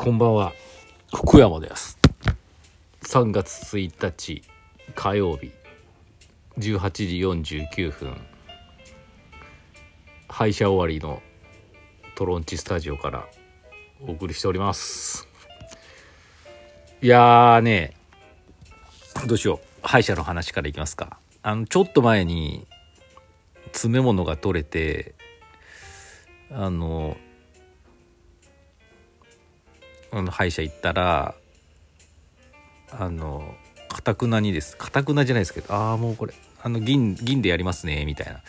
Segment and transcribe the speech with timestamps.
[0.00, 0.52] こんばんは。
[1.12, 1.98] 福山です。
[3.02, 4.42] 3月1日
[4.94, 5.50] 火曜日
[6.56, 8.16] 18時49分。
[10.28, 11.20] 廃車終わりの
[12.14, 13.26] トロンチスタジオから
[14.06, 15.26] お送りしております。
[17.02, 17.94] いやーね
[19.26, 19.66] どうしよう。
[19.82, 21.18] 歯医者の話からいきますか。
[21.42, 22.68] あのちょっと前に
[23.72, 25.16] 詰め物が取れて
[26.52, 27.16] あの
[30.10, 31.34] あの歯医者行ったら
[32.90, 33.54] あの
[33.88, 34.76] かたくなにです。
[34.76, 38.40] かたくなじゃないですけどああもうこれあの銀銀でやりますねみたいな。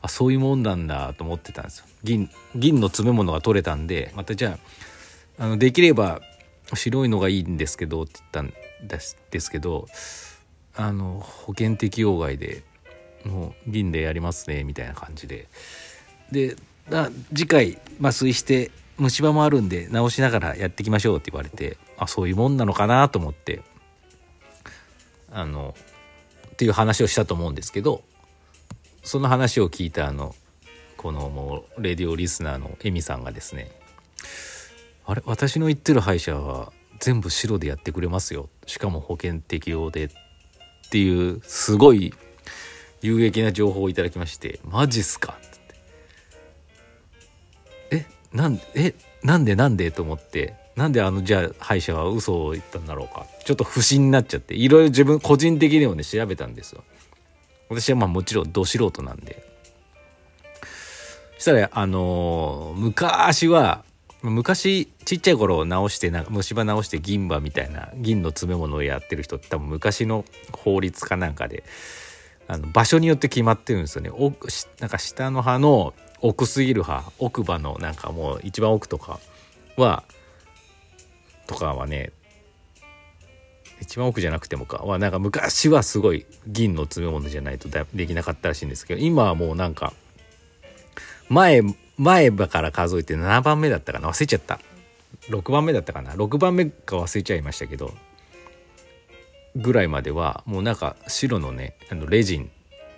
[0.00, 1.86] あそういうもんなんだと思ってたんですよ。
[2.04, 4.58] 銀銀の詰め物が取れたんでまたじゃ
[5.38, 6.20] ああのできれば
[6.74, 8.52] 白いのがいいんですけどって言ったん
[8.86, 9.86] ですですけど
[10.76, 12.62] あの保険適用外で
[13.24, 15.48] もう銀でやりますねみたいな感じで。
[16.30, 16.56] で
[17.34, 23.62] 次回麻酔して虫歯もあるんで直しながらやっていきましょうって言われてあそういうもんなのかなと思って
[25.30, 25.74] あの
[26.52, 28.02] っていう話をしたと思うんですけど
[29.02, 30.34] その話を聞いたあの
[30.96, 33.70] このもうレディオリスナーのエミさんがですね
[35.06, 38.48] あれ私の言ってる歯医者は全部白でやってくれますよ。
[38.66, 40.08] しかも保険適用でっ
[40.90, 42.12] ていうすごい
[43.00, 45.38] 有益な情報をいただきましてマジっすか？
[48.32, 53.26] なんえなんでなんでと思ってなんであのじゃあ歯医者は嘘を言ったんだろうか。
[53.44, 56.84] ちょっと不審になっちゃっていろいろ自分個人的にもね調べたんですよ。
[57.68, 59.42] 私はまあもちろんど素人なんで。
[61.38, 63.84] そしたらあのー、昔は
[64.22, 71.62] 昔ちっちゃい頃直してな虫歯直して銀歯みたいな銀の詰め物をやってる人って多分昔の法律かなんかで
[72.48, 74.10] あの場所によって決まってるんですよね。
[74.10, 74.32] お
[74.80, 79.20] なんか下の歯の奥すぎる歯奥歯のなんかもう一番奥とか
[79.76, 80.04] は
[81.46, 82.12] とかはね
[83.80, 89.92] 一番奥じゃなくてもかはなんか昔はすごい銀の詰め物じゃないとできなかったらしいんですけど今はもうなんか
[91.28, 91.62] 前
[91.96, 94.60] 前歯から数えて7番目だったかな忘れちゃった。
[95.28, 97.92] 6番目だったかな6番目か忘れちゃいましたけど
[99.56, 102.50] ぐらいまではもうなんか白のねあのレジン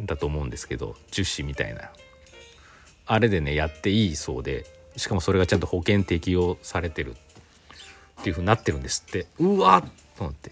[0.00, 1.90] だと思うんですけど樹脂みたいな。
[3.06, 7.14] あれでねやっていいそうでしかもそれがちゃんと保険適用されてる
[8.20, 9.26] っていうふうになってるんですって。
[9.38, 9.82] うわっ
[10.16, 10.50] と思って。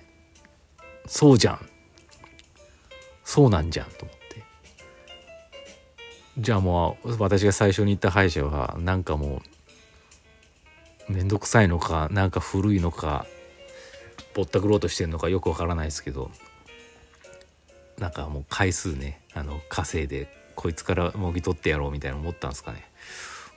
[1.07, 1.69] そうじゃん。
[3.25, 4.45] そうなんじゃんと思って。
[6.39, 9.41] じゃあもう私が最初に行った歯医者はなんかも
[11.09, 13.27] う面倒くさいのかなんか古いのか
[14.35, 16.31] ぼったくろうとしてるのかよくわからないですけど
[17.99, 22.85] なんかもう回数ねあの稼いでこいつからもぎ取ってやろうみたいな思ったんですかね。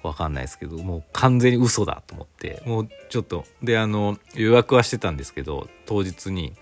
[0.04, 2.62] わかんないですけどもう完全に嘘だと思って。
[2.66, 6.54] もうちょっとであの予約はしてたんですけど当日に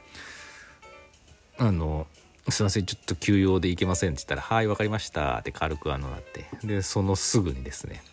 [1.58, 2.08] あの
[2.50, 6.46] 「すいませんちょっと休養で行けません」って言ったら「はい分かりました」って軽くあのなって。
[6.64, 8.04] でそのすぐにですね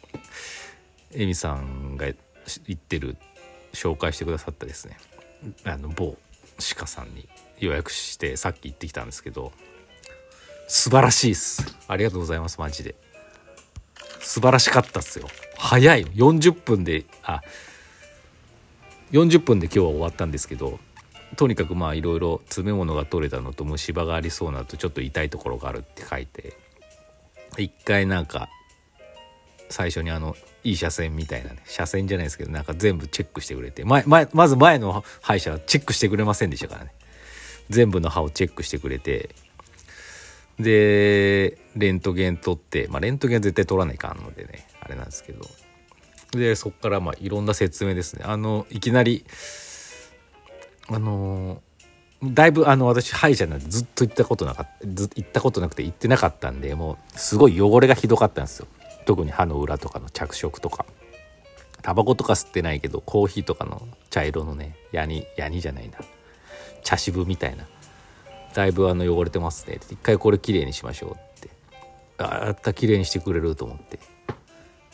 [1.15, 3.17] エミさんが言ってる
[3.73, 4.97] 紹介してくださったですね
[5.65, 6.17] あの某
[6.77, 7.29] 鹿さんに
[7.59, 9.53] 予約してさっき行ってきたんですけど
[10.69, 11.77] 素晴らしいっす。
[11.89, 12.95] ありがとうございますマジで。
[14.21, 15.29] 素晴らしかったっすよ。
[15.59, 17.41] 早い40分であ
[19.13, 20.81] 40分で今日は終わったんですけど
[21.37, 26.57] とにかくまあいろいろ詰め物が取れたのと虫歯がありそうなとちょっと痛いところがあるって書いて
[27.59, 28.49] 一回なんか
[29.69, 30.35] 最初にあの
[30.65, 36.93] いい車線みたいなね車線じゃないですけどなんか全部チェックしてくれて前前まず前の歯医者はチェックしてくれませんでしたからね。
[37.71, 39.35] 全部の歯をチェックしてくれて
[40.59, 45.45] でレントゲン取ってまあレントゲン絶対取らないかんのでねあれなんですけど。
[46.33, 48.25] でそこからまあいろんな説明ですね。
[48.27, 49.25] あのいきなり
[50.89, 51.63] あの
[52.23, 58.67] だいぶあの私歯医者なんてずっと行ったことなかったずっと行ったことなくて行ってなかったんでもうすごい汚れがひどかったんですよ。
[59.05, 60.87] 特に歯の裏とかの着色とか。
[61.83, 65.99] タバコとか吸ってないけどコーヒーとかの茶色のねヤニヤニじゃないな。
[66.83, 67.67] 茶渋みたいな。
[68.55, 69.79] だいぶあの汚れてますね。
[69.91, 71.51] 一回これきれいにしましょうって。
[72.19, 73.99] あったきれいにしてくれると思って。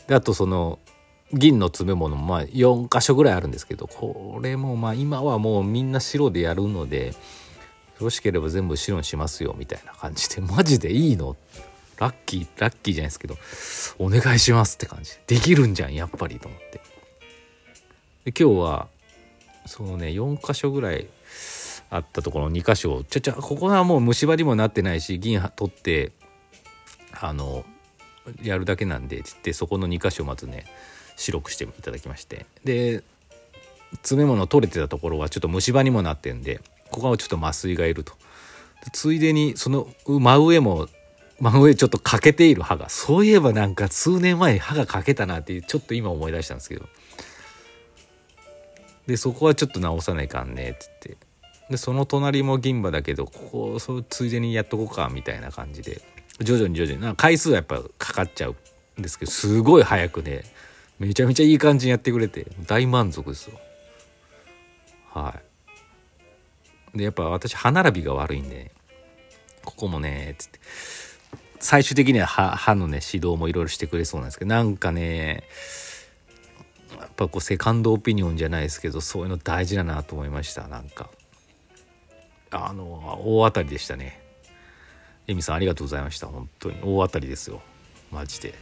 [0.07, 0.79] であとその
[1.33, 7.13] 銀の詰め物もまあ4箇所ぐらいあるんですけどこれもまあ今はもうみんな白でやるのでよ
[7.99, 11.35] ろしければ全部白にしますよみたいな感じで マジでいいの？
[11.99, 13.35] ラッキーラッキーじゃないですけど
[13.99, 16.81] お願いしますって感じでできるんじゃんやっぱりと思って。
[18.25, 18.87] で今日は
[19.65, 21.07] そのね4箇所ぐらい
[21.89, 23.03] あったところ2箇所。
[23.03, 26.11] ちゃちゃここはもう虫歯にもなってないし銀取って
[27.19, 27.65] あの
[28.41, 30.65] やるだけなんでっってそこの2箇所まずね
[31.15, 32.45] 白くしていただきまして。
[32.63, 33.03] で
[34.03, 38.13] 詰め物取れてたところはちょっと虫歯にもなってんでここはちょっと麻酔がいると。
[38.93, 40.87] ついでにその真上も
[41.39, 46.87] 真上ちょっと欠けている歯がそういえばなんか数年前歯が欠けたなっていうちょっと今思い出したんですけど。
[49.07, 51.28] でそこはちょっと直さないかんねって言って。
[51.69, 56.01] でその隣も銀歯だけどここそうついでにやっとこうかみたいな感じで。
[56.41, 57.15] 徐々に徐々に。
[57.15, 58.55] 回数はやっぱかかっちゃう
[58.99, 60.43] んですけどすごい早くね
[60.97, 63.59] めちゃめちゃいい感じにやってくれて大満足ですよ。
[65.11, 65.39] は
[66.93, 66.97] い。
[66.97, 68.71] でやっぱ私歯並びが悪いんで、
[69.63, 70.59] ここもねつって。
[71.59, 75.43] 最終的には歯歯のね指導もいろいろしてくれそうなんですけどなんかね
[76.97, 81.09] やっぱこうセカンドオピニオンじゃないですけどそういうの大事だなと思いましたなんか。
[82.51, 84.21] あの大当たりでしたね。
[85.27, 86.27] エミさんありがとうございました。
[86.27, 86.77] 本当に。
[86.83, 87.61] 大当たりですよ。
[88.11, 88.53] マジで。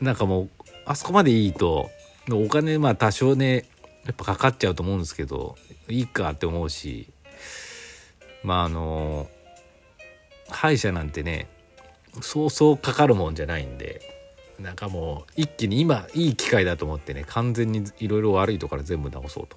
[0.00, 0.50] なんかもう
[0.86, 1.90] あそこまでいいと
[2.30, 3.66] お金まあ多少ね
[4.04, 5.56] やっぱかかっちゃうと思うんですけど
[5.88, 7.08] いいかって思うし
[8.42, 9.28] まああの
[10.48, 11.48] 歯医者なんてね
[12.22, 14.00] そうそうかかるもんじゃないんで
[14.58, 19.56] なんかもう一気に今いい機会だと思ってね完全にいろいろ悪いとこから全部直そうと。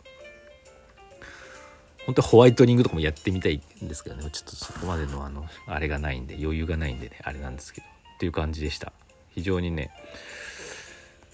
[2.05, 4.29] 本当ホワイトニングとかもやってみたいんですけどね。
[4.31, 7.87] ちょっとそこまでのあのあれがないんで余裕がないんでねあれなんですけど。
[8.15, 8.93] っていう感じでした。
[9.31, 9.91] 非常にね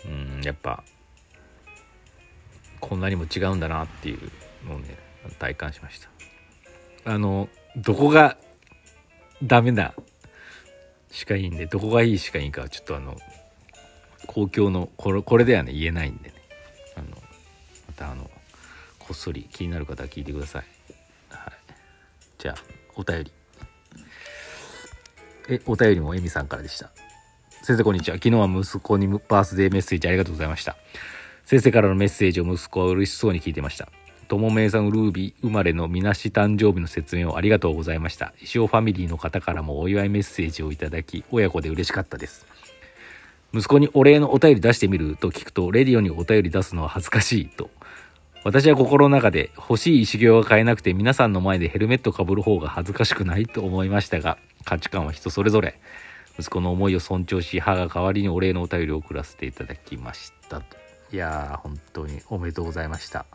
[0.05, 0.83] うんやっぱ
[2.79, 4.31] こんなにも違うんだなっていう
[4.67, 4.97] のをね
[5.37, 6.09] 体感しました。
[7.11, 8.37] あのどこが
[9.43, 9.93] ダメな
[11.11, 13.17] 歯科医院でどこがいい歯科医院かはちょっとあの
[14.27, 16.38] 公共のこれこれではね言えないんでね。
[19.09, 20.63] こっそり気になる方は聞いてください、
[21.31, 21.53] はい、
[22.37, 22.55] じゃあ
[22.95, 23.31] お便り。
[25.49, 26.91] えお便りもエミさんからでした。
[27.63, 28.17] 先生こんにちは。
[28.17, 30.75] 昨日は息子にバースデーメッセージありがとうございました。
[31.43, 33.89] 先生からのメッセージを息子は嬉しそうに聞いてました。
[34.27, 38.35] ともめいさんルービー生まれのみなし誕生日の説明をありがとうございました。
[38.39, 42.45] 石尾ファミリーの方からもお祝いメッセージをいただき親子で嬉しかったです。
[43.53, 47.71] 息子にお礼のお便り出してみると聞くとレディオにお便り出すのは恥ずかしいと
[48.43, 55.79] 私は心の中で欲しい石行が買えなくて皆さんの前でヘルメットかぶる方が恥ずかしくないと思いましたが価値観は人それぞれ。
[56.39, 60.77] 息子の思いを尊重し母が代わりにお礼のお便りを送らせていただきましたと。
[61.11, 63.25] いやー本当におめでとうございました。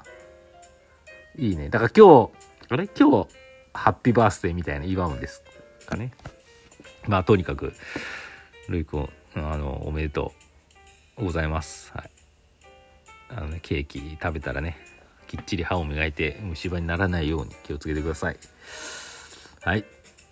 [1.36, 1.68] いいね。
[1.68, 2.30] だから今
[2.68, 2.88] 日あれ？
[2.88, 3.28] 今日
[3.74, 5.42] ハッピーバースデーみたいな祝うんです
[5.86, 6.12] かね。
[7.06, 7.74] まあとにかく
[8.70, 10.32] ルイ君あのおめでと
[11.18, 11.92] うございます。
[11.94, 12.10] はい。
[13.28, 14.78] あのねケーキ食べたらね
[15.36, 18.36] きっちり歯を磨いて虫歯にならないように気をつけてください。
[19.62, 19.84] はい。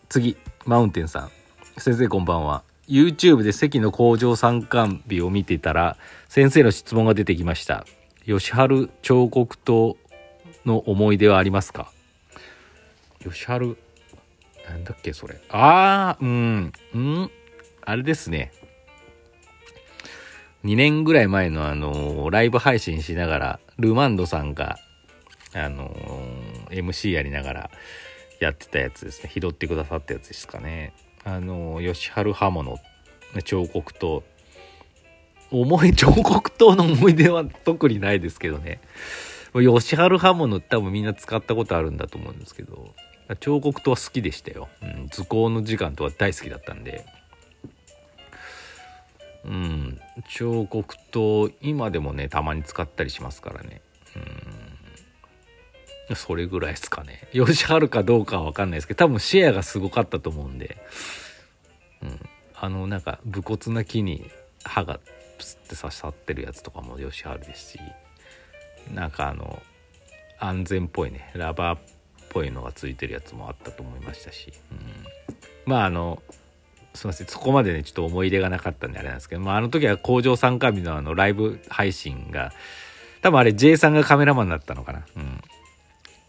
[0.08, 1.30] 次マウンテンさん。
[1.78, 2.62] 先生こんばんは。
[2.88, 5.96] YouTube で関の工場参観日を見てたら
[6.28, 7.86] 先生の質問が出てきました。
[8.26, 9.94] 吉春彫刻刀
[10.64, 11.90] の思い出はありますか？
[13.22, 13.76] 吉春
[14.68, 15.40] なんだっけそれ。
[15.50, 16.72] ああうん。
[16.94, 17.30] うん。
[17.84, 18.52] あれですね。
[20.64, 24.78] 2年ぐらい前のあのライブ配信しながらルマンドさんが
[25.54, 25.90] あの
[26.70, 27.70] MC やりながら
[28.40, 29.30] やってたやつですね。
[29.32, 30.92] 拾ってくださったやつですかね。
[31.24, 32.78] あの吉春刃物
[33.44, 34.20] 彫刻刀。
[35.50, 38.80] 思い 彫刻刀の思い出は特にないですけどね。
[39.54, 42.94] 吉春刃物多分みんな使ったことあるんだと思うんですけど。
[43.40, 47.04] 彫刻刀は好きでしたよ、うん、図工の時間とは大好きだったんで。
[49.44, 53.80] うん彫刻刀今でもねたまに使ったりしますからね。
[54.16, 54.61] うん。
[56.14, 57.28] それぐらいですかね。
[57.32, 60.76] 吉春かどうかは分かんないですけど多分シェアがすごかったと思うんで、
[62.02, 62.20] うん、
[62.54, 64.30] あのなんか武骨な木に
[64.64, 65.00] 刃が
[65.38, 67.80] プスって刺さってるやつとかも吉春ですし。
[68.94, 69.62] なんかあの
[70.38, 71.30] 安全っぽいね。
[71.34, 71.80] ラバーっ
[72.30, 74.78] ぽいのがついてるやつもあったと思いましたし、うん、
[75.66, 76.22] まああの
[76.94, 77.26] すいません。
[77.26, 82.52] そこまでねちょっと思い入れがなかったんであれなんですけど、まあ、あの時は工場参加日のあのライブ配信が
[83.22, 85.40] 多分あれ J さんがカメラマンだったのかな、うん、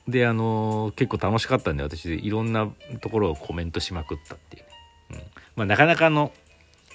[0.07, 2.69] であの、結構楽しかったんで私いろんな
[3.01, 4.69] ところをコメントしまくったっていうね、
[5.11, 5.17] うん。
[5.55, 6.31] まあ、なかなかの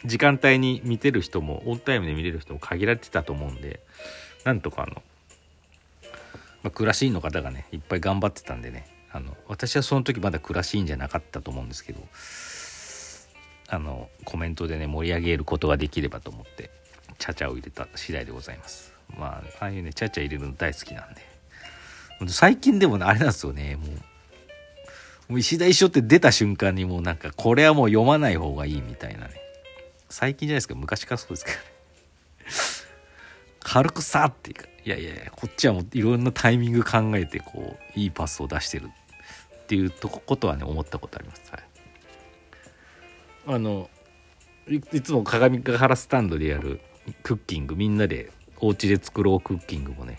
[0.04, 3.80] 時間帯に見てる人もオンタイムで見れる人も限られてたと思うんで
[4.44, 5.02] なんとかあの
[6.62, 12.00] まあ、クラシーンの方がねいっぱい頑張ってたんでねあの私はその時まだクラシーンじゃなかったと思うんですけど
[13.68, 16.70] あのコメントでね盛り上げることができればと思って
[17.18, 18.94] チャチャを入れた次第でございます。
[19.18, 21.27] まあああいうねチャチャ入れるの大好きなんで。
[22.26, 23.76] 最近でも、あれなんですよね。
[23.76, 23.88] もう
[25.28, 29.34] もう石田一生って出た瞬間にもうなんかこれはもう読まない方がいいみたいなね。
[30.08, 30.74] 最近じゃないですか。
[30.74, 31.62] 昔からそうですからね。
[33.60, 38.88] 軽くさっていうかいやいやこっちはもういろんなタイミング考えてこういいパスを出してる
[39.64, 41.62] っていうとこことはね思ったことあります、はい、
[43.56, 43.90] あの
[44.66, 46.80] いつも鏡ヶ原スタンドでやる
[47.22, 50.18] クッキングみんなでお家で作ろうクッキングもね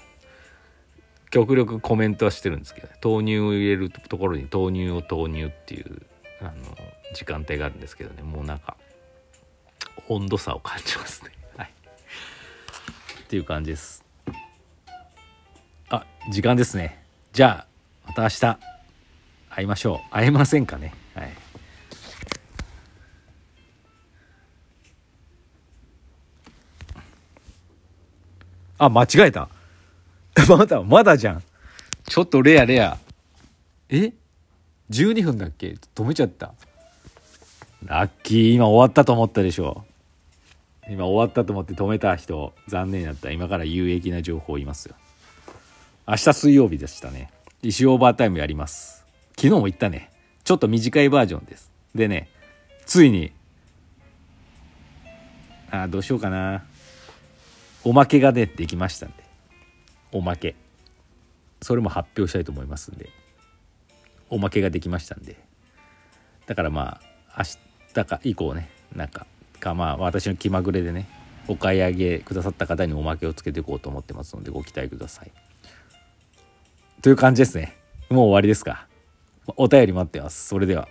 [1.30, 6.02] 極力コメントはしてるんですけど、ね、豆乳を入れるところに豆乳を投入っていう
[6.42, 6.52] あの
[7.14, 8.24] 時間帯があるんですけどね。
[8.24, 8.78] もうなんか
[10.08, 11.32] 温度差を感じますね。
[11.58, 11.72] はい。
[13.24, 14.04] っていう感じです。
[15.90, 17.04] あ時間ですね。
[17.32, 17.66] じゃ
[18.06, 18.60] あまた明日。
[19.50, 20.14] 会いましょう。
[20.14, 20.94] 会えませんかね。
[21.16, 21.30] はい。
[28.78, 29.50] あ間違えた。
[30.58, 31.44] まだまだじゃん。
[32.06, 32.98] ちょっとレアレア。
[33.90, 34.14] え
[34.90, 35.76] ？12分だっけ？
[35.96, 36.54] 止めちゃった。
[37.86, 38.54] ラッキー。
[38.56, 39.86] 今終わったと思ったでしょ。
[40.90, 42.54] 今終わったと思って止めた人。
[42.68, 43.32] 残念だった。
[43.32, 44.96] 今から有益な情報を言いますよ。
[46.08, 47.32] 明日水曜日でしたね。
[47.62, 49.06] 石オーバータイムやります。
[49.36, 50.10] 昨日も言ったね。
[50.44, 51.72] ちょっと短いバージョンです。
[51.94, 52.28] でね
[52.88, 53.32] ついに
[55.70, 56.64] あどうしようかな。
[57.84, 59.29] おまけがねできましたんで
[60.12, 60.56] おまけ。
[61.62, 63.10] それも発表したいと思いますんで。
[64.30, 65.38] おまけができましたんで。
[66.46, 67.00] だからま
[67.34, 67.46] あ明
[67.94, 69.28] 日か以降ねなんか
[69.60, 71.08] かまあ私の気まぐれでね
[71.48, 75.32] お買い上げくださった方におまけをつけていこうと思ってますのでご期待ください。
[77.02, 77.76] という感じですね。
[78.10, 78.88] もう終わりですか。
[79.58, 80.48] お便り待ってます。
[80.48, 80.88] それでは。